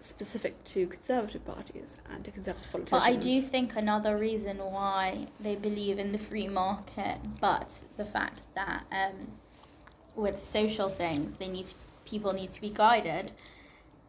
specific 0.00 0.62
to 0.64 0.86
conservative 0.86 1.44
parties 1.44 1.96
and 2.10 2.24
to 2.24 2.30
conservative 2.30 2.70
politicians. 2.70 3.04
But. 3.04 3.12
I 3.12 3.16
do 3.16 3.40
think 3.40 3.76
another 3.76 4.16
reason 4.16 4.58
why 4.58 5.26
they 5.40 5.56
believe 5.56 5.98
in 5.98 6.12
the 6.12 6.18
free 6.18 6.48
market, 6.48 7.18
but 7.40 7.70
the 7.96 8.04
fact 8.04 8.40
that 8.54 8.84
um, 8.92 9.14
with 10.14 10.38
social 10.38 10.88
things, 10.88 11.36
they 11.36 11.48
need 11.48 11.66
to, 11.66 11.74
people 12.04 12.32
need 12.32 12.52
to 12.52 12.60
be 12.60 12.70
guided, 12.70 13.32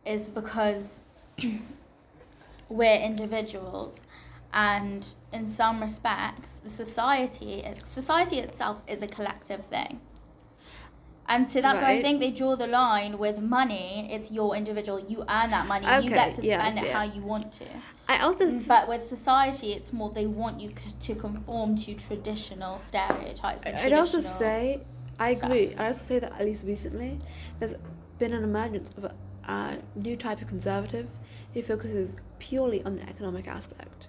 is 0.05 0.29
because 0.29 0.99
we're 2.69 2.99
individuals, 2.99 4.05
and 4.53 5.07
in 5.33 5.47
some 5.49 5.81
respects, 5.81 6.55
the 6.63 6.69
society 6.69 7.63
society 7.83 8.39
itself 8.39 8.81
is 8.87 9.01
a 9.01 9.07
collective 9.07 9.65
thing. 9.65 9.99
And 11.29 11.51
so 11.51 11.59
that's 11.61 11.81
why 11.81 11.91
I 11.91 12.01
think 12.01 12.21
they 12.21 12.31
draw 12.31 12.55
the 12.55 12.67
line 12.67 13.17
with 13.17 13.41
money. 13.41 14.07
It's 14.09 14.31
your 14.31 14.55
individual. 14.55 14.99
You 14.99 15.25
earn 15.29 15.51
that 15.51 15.67
money. 15.67 15.85
you 16.01 16.09
get 16.09 16.35
to 16.35 16.41
yes, 16.41 16.73
spend 16.73 16.85
it 16.85 16.89
yeah. 16.89 16.97
how 16.97 17.03
you 17.03 17.21
want 17.21 17.51
to. 17.53 17.65
I 18.07 18.19
also 18.23 18.45
Mm, 18.45 18.65
But 18.65 18.87
with 18.87 19.03
society, 19.03 19.73
it's 19.73 19.91
more 19.91 20.09
they 20.11 20.25
want 20.25 20.61
you 20.61 20.71
to 21.01 21.15
conform 21.15 21.75
to 21.77 21.93
traditional 21.95 22.79
stereotypes. 22.79 23.65
I'd 23.65 23.91
also 23.91 24.19
say, 24.21 24.81
I 25.19 25.33
stuff. 25.33 25.49
agree. 25.49 25.75
I'd 25.75 25.87
also 25.87 26.03
say 26.03 26.19
that 26.19 26.31
at 26.31 26.45
least 26.45 26.65
recently, 26.65 27.19
there's 27.59 27.75
been 28.19 28.33
an 28.33 28.45
emergence 28.45 28.91
of 28.97 29.03
a, 29.03 29.15
a 29.45 29.77
new 29.95 30.15
type 30.15 30.41
of 30.41 30.47
conservative 30.47 31.09
who 31.53 31.61
focuses 31.61 32.15
purely 32.39 32.81
on 32.83 32.95
the 32.95 33.01
economic 33.09 33.47
aspect. 33.49 34.07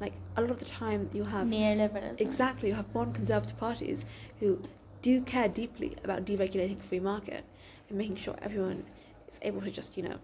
Like 0.00 0.12
a 0.36 0.40
lot 0.40 0.50
of 0.50 0.58
the 0.58 0.64
time, 0.64 1.10
you 1.12 1.24
have 1.24 1.46
neoliberalism. 1.46 2.20
exactly 2.20 2.68
you 2.68 2.74
have 2.74 2.92
modern 2.94 3.12
conservative 3.12 3.58
parties 3.58 4.04
who 4.40 4.60
do 5.02 5.20
care 5.22 5.48
deeply 5.48 5.96
about 6.04 6.24
deregulating 6.24 6.78
the 6.78 6.84
free 6.84 7.00
market 7.00 7.44
and 7.88 7.98
making 7.98 8.16
sure 8.16 8.36
everyone 8.42 8.84
is 9.26 9.38
able 9.42 9.60
to 9.60 9.70
just 9.70 9.96
you 9.96 10.02
know 10.04 10.18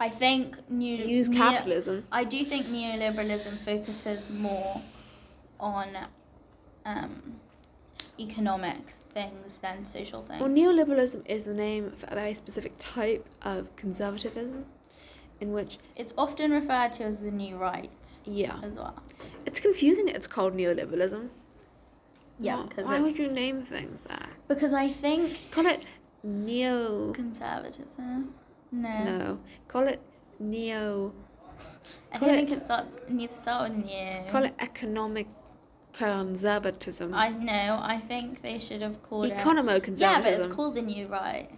I 0.00 0.08
think 0.08 0.56
new 0.68 0.96
use 0.96 1.28
neo- 1.28 1.38
capitalism. 1.38 2.06
I 2.12 2.24
do 2.24 2.44
think 2.44 2.66
neoliberalism 2.66 3.58
focuses 3.58 4.30
more 4.30 4.80
on 5.58 5.88
um, 6.84 7.20
economic 8.20 8.78
things 9.12 9.56
than 9.58 9.84
social 9.84 10.22
things. 10.22 10.40
Well, 10.40 10.50
neoliberalism 10.50 11.26
is 11.28 11.44
the 11.44 11.54
name 11.54 11.90
for 11.90 12.06
a 12.10 12.14
very 12.14 12.34
specific 12.34 12.74
type 12.78 13.26
of 13.42 13.74
conservatism, 13.74 14.64
in 15.40 15.52
which 15.52 15.78
it's 15.96 16.12
often 16.18 16.50
referred 16.50 16.92
to 16.94 17.04
as 17.04 17.20
the 17.20 17.30
new 17.30 17.56
right 17.56 18.18
yeah, 18.24 18.58
as 18.62 18.76
well. 18.76 19.00
it's 19.46 19.60
confusing 19.60 20.06
that 20.06 20.16
it's 20.16 20.26
called 20.26 20.54
neoliberalism. 20.56 21.28
Yeah, 22.40 22.56
Why- 22.56 22.62
because 22.66 22.84
why 22.86 23.00
would 23.00 23.18
you 23.18 23.32
name 23.32 23.60
things 23.60 24.00
that? 24.00 24.28
Because 24.48 24.72
I 24.72 24.88
think 24.88 25.50
Call 25.50 25.66
it 25.66 25.84
neo. 26.22 27.12
conservatism. 27.12 28.34
No, 28.70 29.04
No, 29.04 29.38
call 29.68 29.86
it 29.86 30.00
neo. 30.38 31.12
I 32.12 32.18
don't 32.18 32.30
it- 32.30 32.34
think 32.34 32.50
it 32.52 32.64
starts. 32.64 32.98
Needs 33.08 33.34
to 33.34 33.42
start 33.42 33.70
with 33.70 33.84
new. 33.86 34.30
Call 34.30 34.44
it 34.44 34.54
economic 34.60 35.26
conservatism. 35.92 37.12
I 37.14 37.30
know. 37.30 37.78
I 37.82 37.98
think 37.98 38.40
they 38.40 38.58
should 38.58 38.82
have 38.82 39.02
called 39.02 39.26
it. 39.26 39.36
Economo 39.36 39.98
Yeah, 39.98 40.20
but 40.20 40.32
it's 40.32 40.54
called 40.54 40.74
the 40.76 40.82
New 40.82 41.06
Right. 41.06 41.48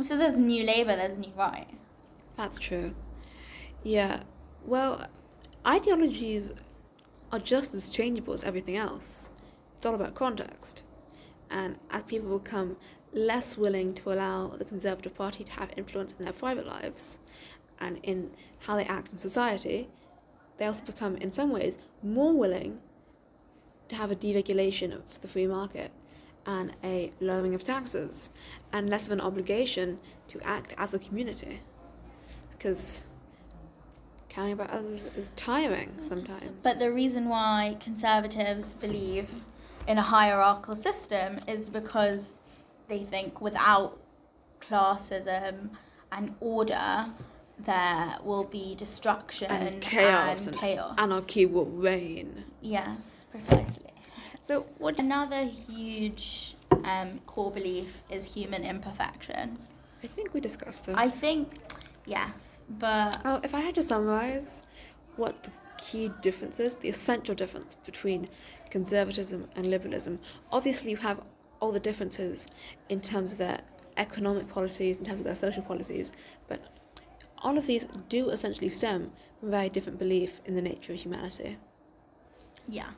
So 0.00 0.16
there's 0.16 0.38
New 0.38 0.64
Labour, 0.64 0.94
there's 0.96 1.16
New 1.16 1.32
Right. 1.36 1.68
That's 2.36 2.58
true. 2.58 2.94
Yeah. 3.82 4.22
Well, 4.66 5.06
ideologies 5.66 6.52
are 7.32 7.38
just 7.38 7.74
as 7.74 7.88
changeable 7.88 8.34
as 8.34 8.44
everything 8.44 8.76
else. 8.76 9.30
It's 9.76 9.86
all 9.86 9.94
about 9.94 10.14
context. 10.14 10.84
And 11.50 11.78
as 11.90 12.02
people 12.04 12.38
become 12.38 12.76
less 13.12 13.56
willing 13.56 13.94
to 13.94 14.12
allow 14.12 14.48
the 14.48 14.64
Conservative 14.64 15.14
Party 15.14 15.44
to 15.44 15.52
have 15.52 15.70
influence 15.76 16.14
in 16.18 16.24
their 16.24 16.32
private 16.34 16.66
lives 16.66 17.20
and 17.80 17.98
in 18.02 18.30
how 18.58 18.76
they 18.76 18.84
act 18.84 19.12
in 19.12 19.18
society, 19.18 19.88
they 20.58 20.66
also 20.66 20.84
become, 20.84 21.16
in 21.16 21.30
some 21.30 21.50
ways, 21.50 21.78
more 22.02 22.34
willing 22.34 22.78
to 23.88 23.96
have 23.96 24.10
a 24.10 24.16
deregulation 24.16 24.92
of 24.92 25.20
the 25.22 25.28
free 25.28 25.46
market 25.46 25.90
and 26.46 26.74
a 26.84 27.12
lowering 27.20 27.54
of 27.54 27.62
taxes 27.62 28.30
and 28.72 28.90
less 28.90 29.06
of 29.06 29.12
an 29.12 29.20
obligation 29.20 29.98
to 30.28 30.40
act 30.42 30.74
as 30.76 30.92
a 30.92 30.98
community 30.98 31.60
because 32.66 33.04
caring 34.28 34.52
about 34.54 34.70
others 34.70 35.08
is 35.16 35.30
tiring 35.36 35.94
sometimes. 36.00 36.64
But 36.64 36.80
the 36.80 36.90
reason 36.90 37.28
why 37.28 37.76
conservatives 37.78 38.74
believe 38.74 39.30
in 39.86 39.98
a 39.98 40.02
hierarchical 40.02 40.74
system 40.74 41.38
is 41.46 41.68
because 41.68 42.34
they 42.88 43.04
think 43.04 43.40
without 43.40 43.96
classism 44.60 45.70
and 46.10 46.34
order, 46.40 47.06
there 47.60 48.18
will 48.24 48.42
be 48.42 48.74
destruction 48.74 49.48
and 49.48 49.80
chaos 49.80 50.46
and 50.46 50.56
and 50.56 50.60
chaos. 50.60 50.94
anarchy 50.98 51.46
will 51.46 51.66
reign. 51.66 52.42
Yes, 52.62 53.26
precisely. 53.30 53.92
So 54.42 54.66
what? 54.78 54.98
Another 54.98 55.44
huge 55.44 56.54
um, 56.82 57.20
core 57.26 57.52
belief 57.52 58.02
is 58.10 58.26
human 58.26 58.64
imperfection. 58.64 59.56
I 60.02 60.08
think 60.08 60.34
we 60.34 60.40
discussed 60.40 60.86
this. 60.86 60.96
I 60.96 61.08
think, 61.08 61.48
yes, 62.06 62.62
but 62.68 63.24
Oh, 63.24 63.40
if 63.44 63.54
I 63.54 63.60
had 63.60 63.74
to 63.76 63.82
summarize 63.82 64.62
what 65.16 65.42
the 65.44 65.50
key 65.78 66.10
differences, 66.20 66.76
the 66.78 66.88
essential 66.88 67.34
difference 67.34 67.74
between 67.74 68.28
conservatism 68.70 69.48
and 69.56 69.66
liberalism, 69.66 70.18
obviously 70.52 70.90
you 70.90 70.96
have 70.98 71.20
all 71.60 71.72
the 71.72 71.80
differences 71.80 72.46
in 72.88 73.00
terms 73.00 73.32
of 73.32 73.38
their 73.38 73.60
economic 73.98 74.48
policies, 74.48 74.98
in 74.98 75.04
terms 75.04 75.20
of 75.20 75.26
their 75.26 75.34
social 75.36 75.62
policies, 75.62 76.12
but 76.48 76.60
all 77.38 77.58
of 77.58 77.66
these 77.66 77.86
do 78.08 78.30
essentially 78.30 78.68
stem 78.68 79.12
from 79.40 79.48
a 79.48 79.52
very 79.52 79.68
different 79.70 79.98
belief 79.98 80.40
in 80.46 80.54
the 80.54 80.62
nature 80.62 80.92
of 80.92 81.00
humanity. 81.00 81.58
yeah, 82.68 82.90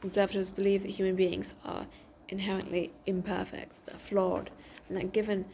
Conservatives 0.00 0.50
believe 0.50 0.82
that 0.82 0.90
human 0.90 1.16
beings 1.16 1.54
are 1.64 1.86
inherently 2.28 2.92
imperfect, 3.06 3.86
they're 3.86 3.98
flawed, 3.98 4.50
that 4.90 5.12
given 5.12 5.44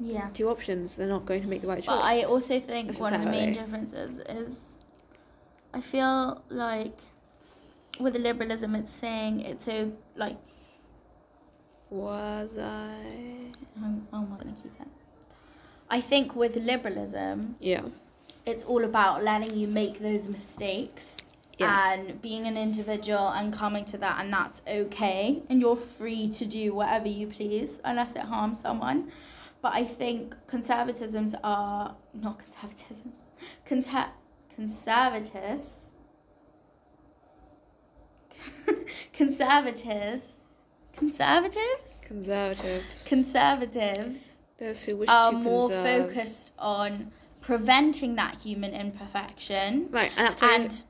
yeah. 0.00 0.28
two 0.34 0.48
options, 0.48 0.94
they're 0.94 1.08
not 1.08 1.26
going 1.26 1.42
to 1.42 1.48
make 1.48 1.62
the 1.62 1.68
right 1.68 1.82
choice. 1.82 1.86
But 1.86 2.04
I 2.04 2.24
also 2.24 2.60
think 2.60 2.98
one 2.98 3.14
of 3.14 3.22
the 3.24 3.30
main 3.30 3.52
differences 3.52 4.18
is 4.20 4.78
I 5.72 5.80
feel 5.80 6.42
like 6.48 6.98
with 8.00 8.16
liberalism, 8.16 8.74
it's 8.74 8.92
saying 8.92 9.40
it's 9.40 9.64
so 9.64 9.92
like 10.16 10.36
Was 11.90 12.58
I? 12.58 12.94
I'm, 13.82 14.06
I'm 14.12 14.28
not 14.30 14.38
gonna 14.38 14.54
keep 14.62 14.72
it. 14.80 14.88
I 15.90 16.00
think 16.00 16.34
with 16.34 16.56
liberalism, 16.56 17.56
Yeah. 17.60 17.82
it's 18.46 18.64
all 18.64 18.84
about 18.84 19.22
letting 19.22 19.54
you 19.54 19.68
make 19.68 19.98
those 20.00 20.26
mistakes 20.28 21.18
Yeah. 21.58 21.92
and 21.92 22.20
being 22.20 22.46
an 22.46 22.56
individual 22.56 23.28
and 23.28 23.52
coming 23.52 23.84
to 23.86 23.98
that, 23.98 24.20
and 24.20 24.32
that's 24.32 24.62
okay. 24.68 25.42
And 25.48 25.60
you're 25.60 25.76
free 25.76 26.28
to 26.30 26.44
do 26.46 26.74
whatever 26.74 27.08
you 27.08 27.26
please 27.28 27.80
unless 27.84 28.16
it 28.16 28.22
harms 28.22 28.60
someone. 28.60 29.12
But 29.62 29.72
I 29.74 29.84
think 29.84 30.34
conservatisms 30.46 31.34
are 31.44 31.94
not 32.12 32.38
conservatisms, 32.38 33.14
conte- 33.64 34.10
conservatives, 34.54 35.90
conservatives, 39.12 40.26
conservatives, 40.96 42.00
Conservatives. 42.06 43.08
conservatives 43.08 44.20
Those 44.58 44.82
who 44.82 44.96
wish 44.96 45.08
to 45.08 45.14
are 45.14 45.30
to 45.32 45.38
more 45.38 45.68
conserve. 45.68 46.06
focused 46.12 46.52
on 46.58 47.10
preventing 47.40 48.14
that 48.16 48.36
human 48.36 48.72
imperfection 48.74 49.88
Right, 49.90 50.10
and 50.16 50.28
that's 50.28 50.42
and 50.42 50.84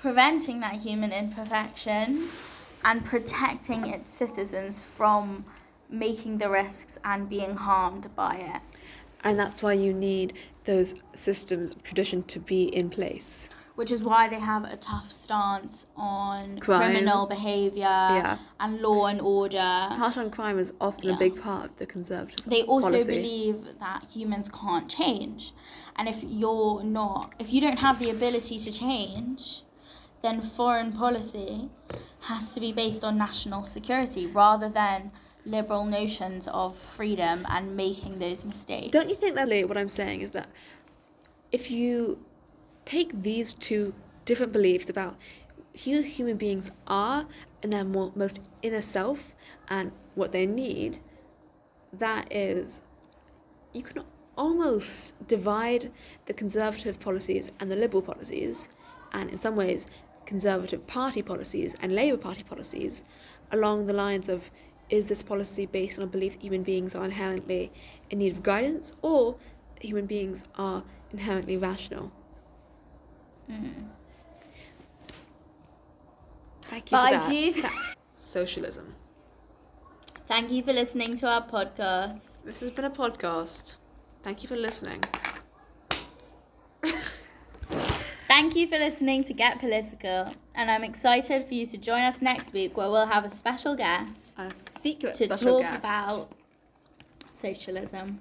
preventing 0.00 0.60
that 0.60 0.72
human 0.74 1.12
imperfection 1.12 2.28
and 2.84 3.04
protecting 3.04 3.86
its 3.86 4.12
citizens 4.12 4.82
from 4.82 5.44
making 5.90 6.38
the 6.38 6.48
risks 6.48 6.98
and 7.04 7.28
being 7.28 7.54
harmed 7.54 8.08
by 8.16 8.36
it. 8.54 8.62
And 9.24 9.38
that's 9.38 9.62
why 9.62 9.74
you 9.74 9.92
need 9.92 10.34
those 10.64 10.94
systems 11.14 11.72
of 11.72 11.82
tradition 11.82 12.22
to 12.24 12.40
be 12.40 12.64
in 12.74 12.88
place. 12.88 13.50
Which 13.74 13.90
is 13.90 14.02
why 14.02 14.28
they 14.28 14.40
have 14.40 14.64
a 14.64 14.76
tough 14.76 15.10
stance 15.12 15.86
on 15.96 16.58
Crime. 16.58 16.92
criminal 16.92 17.26
behaviour 17.26 17.82
Yeah. 17.82 18.38
and 18.58 18.80
law 18.80 19.06
and 19.06 19.20
order. 19.20 19.58
Harsh 19.58 20.16
on 20.16 20.30
crime 20.30 20.58
is 20.58 20.72
often 20.80 21.10
Yeah. 21.10 21.16
a 21.16 21.18
big 21.18 21.42
part 21.42 21.66
of 21.66 21.76
the 21.76 21.86
conservative 21.86 22.44
They 22.46 22.62
also 22.62 22.90
policy. 22.90 23.04
believe 23.12 23.78
that 23.78 24.04
humans 24.10 24.48
can't 24.48 24.88
change. 24.90 25.52
And 25.96 26.08
if 26.08 26.22
you're 26.24 26.82
not, 26.82 27.34
if 27.38 27.52
you 27.52 27.60
don't 27.60 27.78
have 27.78 27.98
the 27.98 28.10
ability 28.10 28.58
to 28.58 28.72
change, 28.72 29.62
then 30.22 30.42
foreign 30.42 30.92
policy 30.92 31.68
has 32.20 32.52
to 32.54 32.60
be 32.60 32.72
based 32.72 33.04
on 33.04 33.16
national 33.16 33.64
security 33.64 34.26
rather 34.26 34.68
than 34.68 35.10
liberal 35.46 35.84
notions 35.84 36.48
of 36.48 36.76
freedom 36.76 37.46
and 37.48 37.74
making 37.76 38.18
those 38.18 38.44
mistakes. 38.44 38.90
Don't 38.90 39.08
you 39.08 39.14
think 39.14 39.34
that 39.36 39.48
like, 39.48 39.66
what 39.68 39.78
I'm 39.78 39.88
saying 39.88 40.20
is 40.20 40.30
that 40.32 40.48
if 41.52 41.70
you 41.70 42.18
take 42.84 43.10
these 43.22 43.54
two 43.54 43.94
different 44.24 44.52
beliefs 44.52 44.90
about 44.90 45.16
who 45.84 46.02
human 46.02 46.36
beings 46.36 46.70
are 46.86 47.26
and 47.62 47.72
their 47.72 47.84
more, 47.84 48.12
most 48.14 48.50
inner 48.62 48.82
self 48.82 49.34
and 49.68 49.90
what 50.14 50.32
they 50.32 50.46
need, 50.46 50.98
that 51.94 52.30
is, 52.32 52.82
you 53.72 53.82
can 53.82 54.04
almost 54.36 55.26
divide 55.26 55.90
the 56.26 56.32
conservative 56.32 57.00
policies 57.00 57.52
and 57.60 57.70
the 57.70 57.76
liberal 57.76 58.02
policies, 58.02 58.68
and 59.12 59.30
in 59.30 59.38
some 59.38 59.56
ways, 59.56 59.88
conservative 60.26 60.86
party 60.86 61.22
policies 61.22 61.74
and 61.80 61.92
Labour 61.92 62.16
Party 62.16 62.42
policies 62.42 63.04
along 63.50 63.86
the 63.86 63.92
lines 63.92 64.28
of 64.28 64.50
is 64.88 65.08
this 65.08 65.22
policy 65.22 65.66
based 65.66 65.98
on 65.98 66.04
a 66.04 66.08
belief 66.08 66.34
that 66.34 66.42
human 66.42 66.62
beings 66.62 66.94
are 66.94 67.04
inherently 67.04 67.72
in 68.10 68.18
need 68.18 68.32
of 68.32 68.42
guidance 68.42 68.92
or 69.02 69.36
that 69.74 69.84
human 69.84 70.06
beings 70.06 70.46
are 70.56 70.84
inherently 71.12 71.56
rational? 71.56 72.12
Mm-hmm. 73.50 73.86
Thank 76.62 76.92
you 76.92 76.98
But 76.98 77.04
for 77.04 77.10
that. 77.10 77.28
do. 77.28 77.52
Socialism. 78.14 78.94
Thank 80.26 80.50
you 80.50 80.62
for 80.62 80.72
listening 80.72 81.16
to 81.16 81.26
our 81.28 81.42
podcast. 81.46 82.36
This 82.44 82.60
has 82.60 82.70
been 82.70 82.84
a 82.84 82.90
podcast. 82.90 83.76
Thank 84.22 84.42
you 84.42 84.48
for 84.48 84.56
listening. 84.56 85.02
Thank 88.40 88.56
you 88.56 88.66
for 88.68 88.78
listening 88.78 89.22
to 89.24 89.34
Get 89.34 89.58
Political, 89.60 90.32
and 90.54 90.70
I'm 90.70 90.82
excited 90.82 91.44
for 91.44 91.52
you 91.52 91.66
to 91.66 91.76
join 91.76 92.00
us 92.00 92.22
next 92.22 92.54
week 92.54 92.74
where 92.74 92.88
we'll 92.88 93.04
have 93.04 93.26
a 93.26 93.28
special 93.28 93.76
guest 93.76 94.34
A 94.38 94.50
secret 94.54 95.14
to 95.16 95.24
special 95.24 95.60
talk 95.60 95.72
guest. 95.72 95.78
about 95.78 96.32
socialism. 97.28 98.18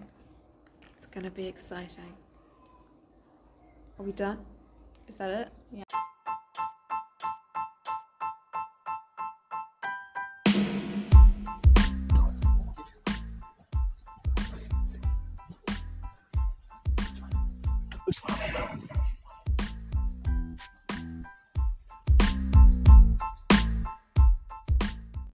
It's 0.98 1.06
gonna 1.06 1.32
be 1.32 1.48
exciting. 1.48 2.12
Are 3.98 4.04
we 4.04 4.12
done? 4.12 4.40
Is 5.08 5.16
that 5.16 5.30
it? 5.30 5.48
Yeah. 5.72 5.84